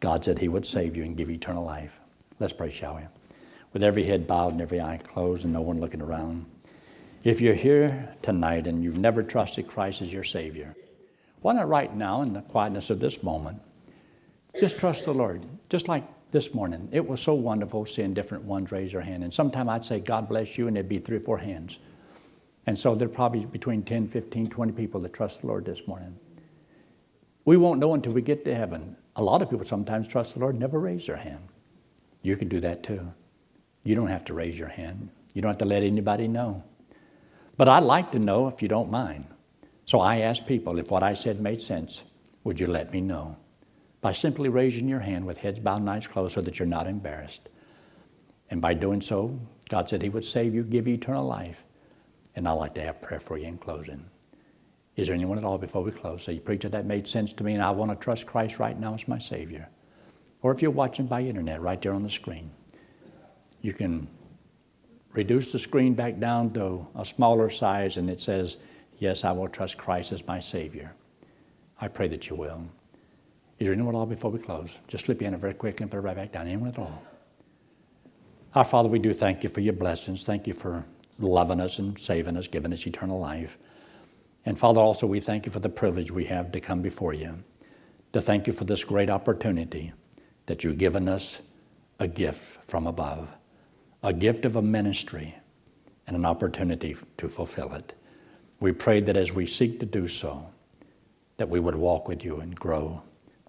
[0.00, 1.98] God said he would save you and give eternal life.
[2.38, 3.02] Let's pray, shall we?
[3.76, 6.46] With every head bowed and every eye closed and no one looking around.
[7.24, 10.74] If you're here tonight and you've never trusted Christ as your Savior,
[11.42, 13.60] why not right now, in the quietness of this moment,
[14.58, 16.88] just trust the Lord, just like this morning.
[16.90, 19.22] It was so wonderful seeing different ones raise their hand.
[19.24, 21.78] And sometimes I'd say, God bless you, and there'd be three or four hands.
[22.66, 25.86] And so there are probably between 10, 15, 20 people that trust the Lord this
[25.86, 26.18] morning.
[27.44, 28.96] We won't know until we get to heaven.
[29.16, 31.46] A lot of people sometimes trust the Lord, never raise their hand.
[32.22, 33.12] You can do that too.
[33.86, 35.08] You don't have to raise your hand.
[35.32, 36.62] You don't have to let anybody know.
[37.56, 39.24] But I'd like to know if you don't mind.
[39.86, 42.02] So I ask people if what I said made sense,
[42.44, 43.36] would you let me know?
[44.06, 46.86] by simply raising your hand with heads bowed and eyes closed so that you're not
[46.86, 47.48] embarrassed.
[48.50, 49.36] And by doing so,
[49.68, 51.64] God said He would save you, give you eternal life.
[52.36, 54.04] And I'd like to have prayer for you in closing.
[54.94, 56.22] Is there anyone at all before we close?
[56.22, 58.94] Say, preacher, that made sense to me, and I want to trust Christ right now
[58.94, 59.68] as my Savior.
[60.40, 62.52] Or if you're watching by internet, right there on the screen,
[63.62, 64.08] you can
[65.12, 68.58] reduce the screen back down to a smaller size, and it says,
[68.98, 70.92] Yes, I will trust Christ as my Savior.
[71.80, 72.62] I pray that you will.
[73.58, 74.70] Is there anyone at all before we close?
[74.88, 76.46] Just slip your hand very quick and put it right back down.
[76.46, 77.02] Anyone at all?
[78.54, 80.24] Our Father, we do thank you for your blessings.
[80.24, 80.84] Thank you for
[81.18, 83.58] loving us and saving us, giving us eternal life.
[84.46, 87.42] And Father, also we thank you for the privilege we have to come before you,
[88.12, 89.92] to thank you for this great opportunity
[90.46, 91.40] that you've given us
[91.98, 93.28] a gift from above,
[94.02, 95.34] a gift of a ministry
[96.06, 97.94] and an opportunity to fulfill it.
[98.60, 100.46] We pray that as we seek to do so,
[101.36, 103.02] that we would walk with you and grow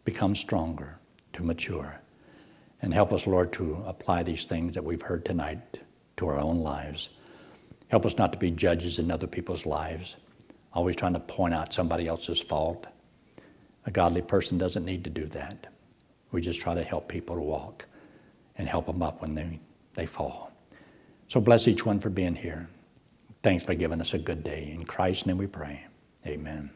[0.08, 0.98] become stronger,
[1.34, 2.00] to mature.
[2.82, 5.82] And help us, Lord, to apply these things that we've heard tonight
[6.16, 7.10] to our own lives.
[7.90, 10.16] Help us not to be judges in other people's lives,
[10.72, 12.88] always trying to point out somebody else's fault.
[13.86, 15.68] A godly person doesn't need to do that.
[16.32, 17.84] We just try to help people to walk
[18.58, 19.60] and help them up when they,
[19.98, 20.52] they fall.
[21.28, 22.70] So bless each one for being here.
[23.44, 24.72] Thanks for giving us a good day.
[24.74, 25.86] In Christ's name we pray.
[26.26, 26.70] Amen.